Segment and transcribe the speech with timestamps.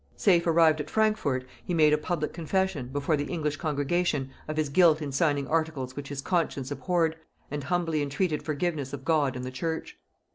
[0.17, 4.67] Safe arrived at Frankfort, he made a public confession, before the English congregation, of his
[4.67, 7.17] guilt in signing articles which his conscience abhorred,
[7.51, 9.99] and humbly entreated forgiveness of God and the church.